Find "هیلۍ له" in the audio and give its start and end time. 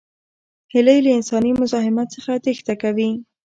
0.73-1.11